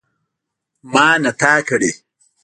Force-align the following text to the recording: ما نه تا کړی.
ما 0.93 1.07
نه 1.23 1.31
تا 1.39 1.53
کړی. 1.67 1.91